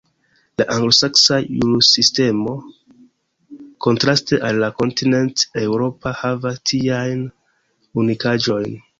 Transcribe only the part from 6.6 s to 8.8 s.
tiajn unikaĵojn.